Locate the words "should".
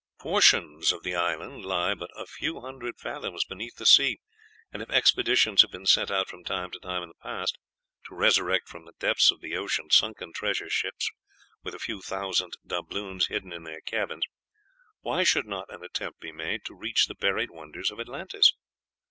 15.23-15.45